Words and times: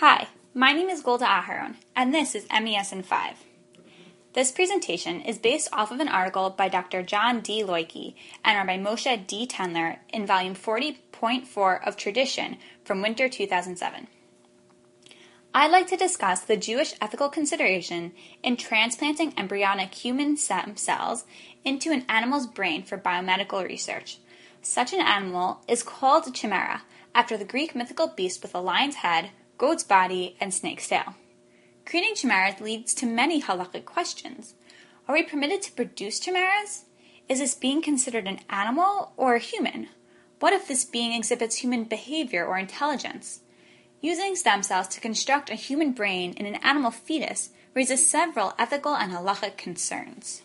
Hi, 0.00 0.28
my 0.54 0.72
name 0.72 0.88
is 0.88 1.02
Golda 1.02 1.26
Aharon, 1.26 1.74
and 1.94 2.14
this 2.14 2.34
is 2.34 2.46
MES 2.50 2.90
in 2.90 3.02
5. 3.02 3.44
This 4.32 4.50
presentation 4.50 5.20
is 5.20 5.36
based 5.36 5.68
off 5.74 5.90
of 5.90 6.00
an 6.00 6.08
article 6.08 6.48
by 6.48 6.70
Dr. 6.70 7.02
John 7.02 7.42
D. 7.42 7.62
Loike 7.62 8.14
and 8.42 8.56
Rabbi 8.56 8.82
Moshe 8.82 9.26
D. 9.26 9.46
Tendler 9.46 9.98
in 10.08 10.24
volume 10.26 10.54
40.4 10.54 11.86
of 11.86 11.98
Tradition 11.98 12.56
from 12.82 13.02
winter 13.02 13.28
2007. 13.28 14.06
I'd 15.52 15.70
like 15.70 15.88
to 15.88 15.98
discuss 15.98 16.40
the 16.40 16.56
Jewish 16.56 16.94
ethical 17.02 17.28
consideration 17.28 18.12
in 18.42 18.56
transplanting 18.56 19.34
embryonic 19.36 19.92
human 19.92 20.38
stem 20.38 20.78
cells 20.78 21.26
into 21.62 21.92
an 21.92 22.06
animal's 22.08 22.46
brain 22.46 22.84
for 22.84 22.96
biomedical 22.96 23.62
research. 23.62 24.16
Such 24.62 24.94
an 24.94 25.00
animal 25.00 25.60
is 25.68 25.82
called 25.82 26.26
a 26.26 26.30
chimera, 26.30 26.84
after 27.14 27.36
the 27.36 27.44
Greek 27.44 27.74
mythical 27.74 28.08
beast 28.08 28.40
with 28.40 28.54
a 28.54 28.60
lion's 28.60 28.96
head, 28.96 29.30
goat's 29.60 29.84
body, 29.84 30.36
and 30.40 30.54
snake's 30.54 30.88
tail. 30.88 31.14
Creating 31.84 32.14
chimeras 32.14 32.62
leads 32.62 32.94
to 32.94 33.04
many 33.04 33.42
halakhic 33.42 33.84
questions. 33.84 34.54
Are 35.06 35.14
we 35.14 35.22
permitted 35.22 35.60
to 35.62 35.72
produce 35.72 36.18
chimeras? 36.18 36.86
Is 37.28 37.40
this 37.40 37.54
being 37.54 37.82
considered 37.82 38.26
an 38.26 38.40
animal 38.48 39.12
or 39.18 39.34
a 39.34 39.38
human? 39.38 39.88
What 40.38 40.54
if 40.54 40.66
this 40.66 40.86
being 40.86 41.12
exhibits 41.12 41.56
human 41.56 41.84
behavior 41.84 42.46
or 42.46 42.56
intelligence? 42.56 43.40
Using 44.00 44.34
stem 44.34 44.62
cells 44.62 44.88
to 44.88 45.00
construct 45.00 45.50
a 45.50 45.56
human 45.56 45.92
brain 45.92 46.32
in 46.38 46.46
an 46.46 46.58
animal 46.62 46.90
fetus 46.90 47.50
raises 47.74 48.06
several 48.06 48.54
ethical 48.58 48.96
and 48.96 49.12
halachic 49.12 49.58
concerns. 49.58 50.40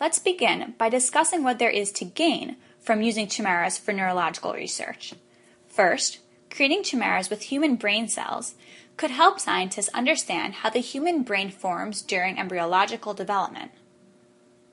Let's 0.00 0.18
begin 0.18 0.72
by 0.78 0.88
discussing 0.88 1.44
what 1.44 1.58
there 1.58 1.70
is 1.70 1.92
to 1.92 2.06
gain 2.06 2.56
from 2.80 3.02
using 3.02 3.28
chimeras 3.28 3.76
for 3.76 3.92
neurological 3.92 4.54
research. 4.54 5.12
First, 5.68 6.18
creating 6.52 6.82
chimeras 6.82 7.30
with 7.30 7.42
human 7.42 7.76
brain 7.76 8.06
cells 8.06 8.54
could 8.96 9.10
help 9.10 9.40
scientists 9.40 9.88
understand 9.94 10.54
how 10.54 10.70
the 10.70 10.80
human 10.80 11.22
brain 11.22 11.50
forms 11.50 12.02
during 12.02 12.38
embryological 12.38 13.14
development. 13.14 13.70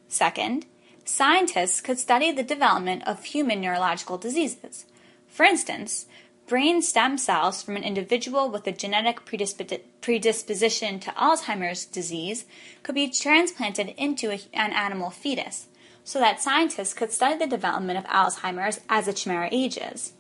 Second, 0.09 0.66
scientists 1.05 1.80
could 1.81 1.97
study 1.97 2.31
the 2.31 2.44
development 2.44 3.08
of 3.08 3.23
human 3.23 3.61
neurological 3.61 4.17
diseases. 4.17 4.86
For 5.27 5.45
instance, 5.45 6.05
brain 6.47 6.81
stem 6.81 7.17
cells 7.17 7.63
from 7.63 7.77
an 7.77 7.83
individual 7.83 8.49
with 8.49 8.67
a 8.67 8.71
genetic 8.71 9.23
predisposition 9.25 10.99
to 10.99 11.11
Alzheimer's 11.11 11.86
disease 11.86 12.45
could 12.83 12.95
be 12.95 13.09
transplanted 13.09 13.93
into 13.97 14.31
a, 14.31 14.39
an 14.53 14.73
animal 14.73 15.11
fetus 15.11 15.67
so 16.03 16.19
that 16.19 16.41
scientists 16.41 16.93
could 16.93 17.11
study 17.11 17.38
the 17.38 17.47
development 17.47 17.99
of 17.99 18.05
Alzheimer's 18.05 18.81
as 18.89 19.05
the 19.05 19.14
chimera 19.14 19.47
ages. 19.52 20.14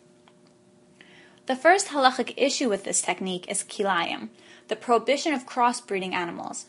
The 1.49 1.55
first 1.55 1.87
halachic 1.87 2.35
issue 2.37 2.69
with 2.69 2.83
this 2.83 3.01
technique 3.01 3.49
is 3.49 3.63
kilayim, 3.63 4.29
the 4.67 4.75
prohibition 4.75 5.33
of 5.33 5.47
crossbreeding 5.47 6.13
animals. 6.13 6.67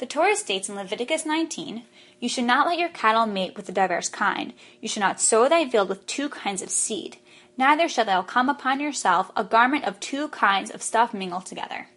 The 0.00 0.04
Torah 0.04 0.36
states 0.36 0.68
in 0.68 0.74
Leviticus 0.74 1.24
19, 1.24 1.84
You 2.20 2.28
should 2.28 2.44
not 2.44 2.66
let 2.66 2.78
your 2.78 2.90
cattle 2.90 3.24
mate 3.24 3.56
with 3.56 3.70
a 3.70 3.72
diverse 3.72 4.10
kind. 4.10 4.52
You 4.82 4.88
should 4.90 5.00
not 5.00 5.18
sow 5.18 5.48
thy 5.48 5.66
field 5.66 5.88
with 5.88 6.04
two 6.04 6.28
kinds 6.28 6.60
of 6.60 6.68
seed 6.68 7.16
neither 7.56 7.88
shall 7.88 8.04
thou 8.04 8.20
come 8.20 8.50
upon 8.50 8.80
yourself 8.80 9.30
a 9.34 9.42
garment 9.42 9.86
of 9.86 9.98
two 9.98 10.28
kinds 10.28 10.70
of 10.70 10.82
stuff 10.82 11.14
mingled 11.14 11.46
together. 11.46 11.88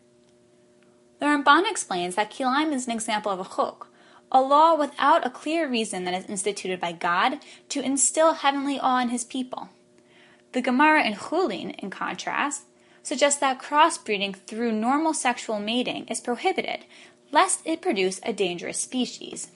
The 1.19 1.25
Ramban 1.25 1.69
explains 1.69 2.15
that 2.15 2.31
kilayim 2.31 2.71
is 2.71 2.87
an 2.87 2.93
example 2.93 3.33
of 3.33 3.41
a 3.41 3.55
chok, 3.57 3.89
a 4.31 4.41
law 4.41 4.73
without 4.73 5.27
a 5.27 5.29
clear 5.29 5.69
reason 5.69 6.05
that 6.05 6.13
is 6.13 6.29
instituted 6.29 6.79
by 6.79 6.93
God 6.93 7.39
to 7.67 7.83
instill 7.83 8.35
heavenly 8.35 8.79
awe 8.79 9.02
in 9.02 9.09
his 9.09 9.25
people. 9.25 9.67
The 10.53 10.61
Gemara 10.61 11.05
in 11.05 11.13
Chulin, 11.13 11.75
in 11.80 11.89
contrast, 11.89 12.63
suggests 13.03 13.39
that 13.39 13.61
crossbreeding 13.61 14.35
through 14.35 14.71
normal 14.71 15.13
sexual 15.13 15.59
mating 15.59 16.08
is 16.08 16.19
prohibited, 16.19 16.85
lest 17.31 17.61
it 17.66 17.81
produce 17.81 18.19
a 18.23 18.33
dangerous 18.33 18.80
species. 18.80 19.52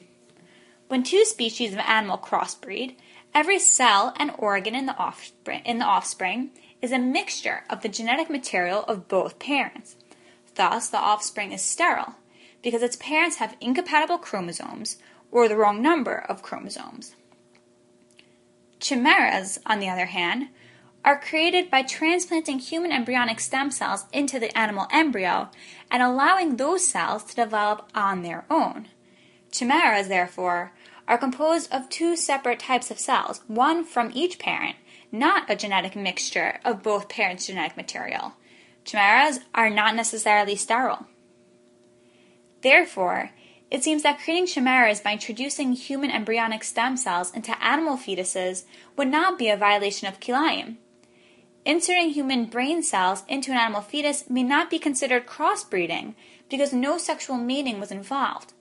When 0.87 1.03
two 1.03 1.25
species 1.25 1.73
of 1.73 1.80
animal 1.80 2.17
crossbreed, 2.17 2.95
Every 3.36 3.59
cell 3.59 4.14
and 4.15 4.31
organ 4.37 4.75
in 4.75 4.86
the 4.86 4.95
offspring, 4.95 5.61
in 5.65 5.80
the 5.80 5.86
offspring 5.86 6.52
is 6.81 6.93
a 6.93 6.97
mixture 6.97 7.65
of 7.70 7.81
the 7.81 7.89
genetic 7.89 8.30
material 8.30 8.83
of 8.83 9.09
both 9.09 9.39
parents. 9.39 9.97
Thus, 10.55 10.87
the 10.87 10.99
offspring 10.99 11.52
is 11.52 11.61
sterile 11.61 12.15
because 12.64 12.81
its 12.81 12.95
parents 12.95 13.36
have 13.37 13.58
incompatible 13.59 14.20
chromosomes 14.20 14.99
or 15.31 15.49
the 15.49 15.58
wrong 15.58 15.81
number 15.81 16.15
of 16.30 16.43
chromosomes. 16.43 17.17
Chimeras, 18.80 19.59
on 19.65 19.80
the 19.80 19.89
other 19.89 20.05
hand, 20.05 20.47
are 21.05 21.20
created 21.20 21.70
by 21.70 21.83
transplanting 21.83 22.58
human 22.58 22.92
embryonic 22.92 23.39
stem 23.39 23.70
cells 23.70 24.05
into 24.11 24.39
the 24.39 24.58
animal 24.58 24.88
embryo 24.92 25.48
and 25.92 26.02
allowing 26.02 26.55
those 26.58 26.86
cells 26.86 27.23
to 27.23 27.36
develop 27.36 27.88
on 27.93 28.23
their 28.23 28.43
own. 28.49 28.88
Chimeras, 29.52 30.08
therefore, 30.08 30.73
are 31.08 31.20
composed 31.20 31.71
of 31.71 31.88
two 31.89 32.17
separate 32.17 32.60
types 32.60 32.89
of 32.89 32.98
cells, 32.98 33.42
one 33.45 33.86
from 33.86 34.11
each 34.15 34.39
parent, 34.39 34.76
not 35.11 35.48
a 35.48 35.55
genetic 35.55 35.95
mixture 35.95 36.60
of 36.65 36.82
both 36.82 37.08
parents' 37.08 37.45
genetic 37.45 37.77
material. 37.77 38.33
Chimeras 38.83 39.42
are 39.54 39.70
not 39.70 39.95
necessarily 39.95 40.55
sterile. 40.55 41.05
Therefore, 42.61 43.30
it 43.70 43.83
seems 43.83 44.02
that 44.02 44.20
creating 44.20 44.48
chimeras 44.48 45.02
by 45.02 45.14
introducing 45.14 45.73
human 45.73 46.10
embryonic 46.10 46.64
stem 46.64 46.98
cells 46.98 47.32
into 47.36 47.64
animal 47.64 47.95
fetuses 47.95 48.64
would 48.98 49.08
not 49.08 49.38
be 49.38 49.49
a 49.49 49.58
violation 49.58 50.08
of 50.08 50.20
kilayim. 50.20 50.77
Inserting 51.65 52.11
human 52.11 52.45
brain 52.45 52.83
cells 52.83 53.23
into 53.27 53.52
an 53.52 53.58
animal 53.58 53.81
fetus 53.81 54.30
may 54.30 54.43
not 54.43 54.70
be 54.70 54.77
considered 54.80 55.26
crossbreeding 55.26 56.14
because 56.49 56.71
no 56.71 56.98
sexual 56.98 57.37
mating 57.37 57.80
was 57.80 57.92
involved 57.92 58.53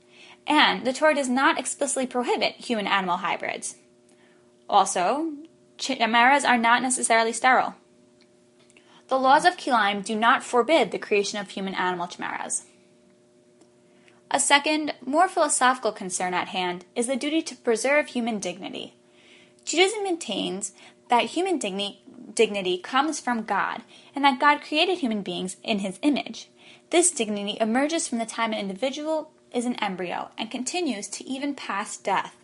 and 0.46 0.84
the 0.84 0.92
Torah 0.92 1.14
does 1.14 1.28
not 1.28 1.58
explicitly 1.58 2.06
prohibit 2.06 2.54
human 2.54 2.86
animal 2.86 3.18
hybrids. 3.18 3.76
Also, 4.68 5.32
chimeras 5.78 6.44
are 6.44 6.58
not 6.58 6.82
necessarily 6.82 7.32
sterile. 7.32 7.74
The 9.08 9.18
laws 9.18 9.44
of 9.44 9.56
Kilayim 9.56 10.04
do 10.04 10.16
not 10.16 10.42
forbid 10.42 10.90
the 10.90 10.98
creation 10.98 11.38
of 11.38 11.50
human 11.50 11.74
animal 11.74 12.06
chimeras. 12.06 12.64
A 14.30 14.40
second, 14.40 14.94
more 15.04 15.28
philosophical 15.28 15.92
concern 15.92 16.34
at 16.34 16.48
hand 16.48 16.84
is 16.96 17.06
the 17.06 17.16
duty 17.16 17.42
to 17.42 17.56
preserve 17.56 18.08
human 18.08 18.38
dignity. 18.38 18.94
Judaism 19.64 20.02
maintains 20.02 20.72
that 21.08 21.24
human 21.26 21.58
dignity, 21.58 22.00
dignity 22.34 22.78
comes 22.78 23.20
from 23.20 23.44
God 23.44 23.82
and 24.14 24.24
that 24.24 24.40
God 24.40 24.62
created 24.62 24.98
human 24.98 25.22
beings 25.22 25.56
in 25.62 25.80
his 25.80 25.98
image. 26.02 26.48
This 26.90 27.10
dignity 27.10 27.56
emerges 27.60 28.08
from 28.08 28.18
the 28.18 28.26
time 28.26 28.52
an 28.52 28.58
individual 28.58 29.30
is 29.52 29.64
an 29.64 29.76
embryo 29.76 30.30
and 30.36 30.50
continues 30.50 31.08
to 31.08 31.24
even 31.24 31.54
past 31.54 32.04
death. 32.04 32.36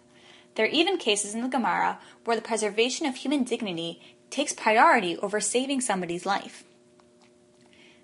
There 0.54 0.66
are 0.66 0.68
even 0.68 0.98
cases 0.98 1.34
in 1.34 1.42
the 1.42 1.48
Gemara 1.48 1.98
where 2.24 2.36
the 2.36 2.42
preservation 2.42 3.06
of 3.06 3.16
human 3.16 3.44
dignity 3.44 4.00
takes 4.30 4.52
priority 4.52 5.16
over 5.18 5.40
saving 5.40 5.80
somebody's 5.80 6.26
life. 6.26 6.64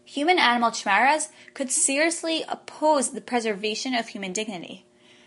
Human 0.05 0.39
animal 0.39 0.71
chimeras 0.71 1.29
could 1.55 1.71
seriously 1.71 2.45
oppose 2.49 3.11
the 3.11 3.21
preservation 3.21 3.95
of 3.95 4.09
human 4.09 4.33
dignity. 4.33 4.85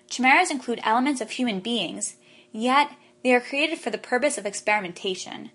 Chimeras 0.10 0.50
include 0.50 0.80
elements 0.84 1.22
of 1.22 1.32
human 1.32 1.60
beings, 1.60 2.16
yet 2.52 2.92
they 3.24 3.34
are 3.34 3.42
created 3.42 3.80
for 3.80 3.90
the 3.90 3.98
purpose 3.98 4.38
of 4.38 4.46
experimentation. 4.46 5.52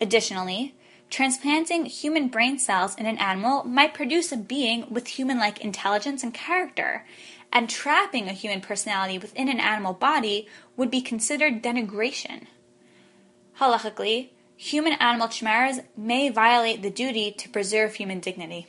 Additionally, 0.00 0.74
transplanting 1.10 1.86
human 1.86 2.28
brain 2.28 2.58
cells 2.58 2.94
in 2.94 3.06
an 3.06 3.18
animal 3.18 3.64
might 3.64 3.94
produce 3.94 4.32
a 4.32 4.36
being 4.36 4.86
with 4.88 5.08
human 5.08 5.38
like 5.38 5.60
intelligence 5.60 6.22
and 6.22 6.32
character, 6.32 7.04
and 7.52 7.68
trapping 7.68 8.28
a 8.28 8.32
human 8.32 8.60
personality 8.60 9.18
within 9.18 9.48
an 9.48 9.60
animal 9.60 9.92
body 9.92 10.46
would 10.76 10.90
be 10.90 11.00
considered 11.00 11.62
denigration. 11.62 12.46
Halachically, 13.58 14.30
human 14.56 14.92
animal 14.94 15.28
chimeras 15.28 15.80
may 15.96 16.28
violate 16.28 16.82
the 16.82 16.90
duty 16.90 17.32
to 17.32 17.48
preserve 17.48 17.94
human 17.94 18.20
dignity. 18.20 18.68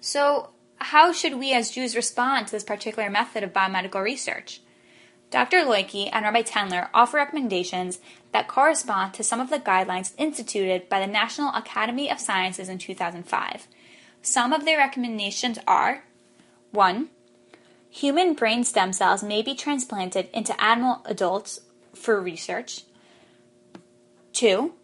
So, 0.00 0.50
how 0.78 1.12
should 1.12 1.34
we 1.38 1.52
as 1.52 1.70
Jews 1.70 1.96
respond 1.96 2.46
to 2.46 2.52
this 2.52 2.62
particular 2.62 3.10
method 3.10 3.42
of 3.42 3.52
biomedical 3.52 4.02
research? 4.02 4.60
Dr. 5.30 5.58
Loike 5.58 6.08
and 6.12 6.24
Rabbi 6.24 6.42
Tendler 6.42 6.88
offer 6.94 7.16
recommendations 7.16 7.98
that 8.32 8.48
correspond 8.48 9.14
to 9.14 9.24
some 9.24 9.40
of 9.40 9.50
the 9.50 9.58
guidelines 9.58 10.12
instituted 10.18 10.88
by 10.88 11.00
the 11.00 11.06
National 11.06 11.52
Academy 11.54 12.10
of 12.10 12.20
Sciences 12.20 12.68
in 12.68 12.78
2005. 12.78 13.66
Some 14.22 14.52
of 14.52 14.64
their 14.64 14.78
recommendations 14.78 15.58
are 15.66 16.04
1. 16.70 17.08
Human 17.90 18.34
brain 18.34 18.62
stem 18.62 18.92
cells 18.92 19.22
may 19.22 19.42
be 19.42 19.54
transplanted 19.54 20.28
into 20.32 20.60
animal 20.62 21.02
adults 21.06 21.60
for 21.94 22.20
research. 22.20 22.82
2. 24.34 24.74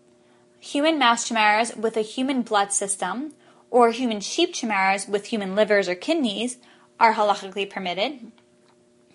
Human 0.61 0.99
mouse 0.99 1.29
chimeras 1.29 1.77
with 1.77 1.97
a 1.97 2.03
human 2.03 2.43
blood 2.43 2.73
system 2.73 3.35
or 3.71 3.91
human 3.91 4.21
sheep 4.21 4.55
chimeras 4.55 5.07
with 5.07 5.27
human 5.27 5.55
livers 5.55 5.89
or 5.89 5.95
kidneys 5.95 6.57
are 6.99 7.15
halachically 7.15 7.69
permitted. 7.69 8.33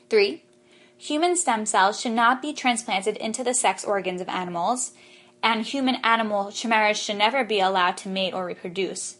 3. 0.09 0.43
Human 0.97 1.35
stem 1.35 1.65
cells 1.65 1.99
should 2.01 2.13
not 2.13 2.41
be 2.41 2.53
transplanted 2.53 3.17
into 3.17 3.43
the 3.43 3.53
sex 3.53 3.83
organs 3.85 4.21
of 4.21 4.29
animals. 4.29 4.93
and 5.43 5.65
human 5.65 5.95
animal 6.03 6.51
chimeras 6.51 6.97
should 6.97 7.15
never 7.15 7.43
be 7.43 7.59
allowed 7.59 7.95
to 7.95 8.09
mate 8.09 8.33
or 8.33 8.43
reproduce. 8.45 9.17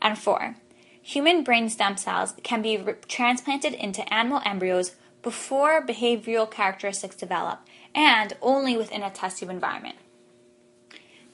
And 0.00 0.16
four, 0.16 0.56
human 1.02 1.42
brain 1.42 1.68
stem 1.68 1.96
cells 1.96 2.34
can 2.44 2.62
be 2.62 2.76
re- 2.76 2.94
transplanted 3.08 3.74
into 3.74 4.12
animal 4.14 4.40
embryos 4.44 4.94
before 5.22 5.84
behavioral 5.84 6.48
characteristics 6.48 7.16
develop 7.16 7.58
and 7.96 8.34
only 8.40 8.76
within 8.76 9.02
a 9.02 9.10
test 9.10 9.38
tube 9.38 9.50
environment. 9.50 9.96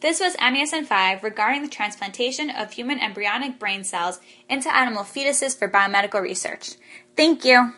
This 0.01 0.19
was 0.19 0.35
MES 0.41 0.73
in 0.73 0.87
5 0.87 1.23
regarding 1.23 1.63
the 1.63 1.69
transplantation 1.69 2.49
of 2.49 2.73
human 2.73 2.99
embryonic 2.99 3.59
brain 3.59 3.85
cells 3.85 4.19
into 4.49 4.75
animal 4.75 5.05
fetuses 5.05 5.57
for 5.57 5.69
biomedical 5.69 6.23
research. 6.23 6.73
Thank 7.17 7.45
you. 7.45 7.75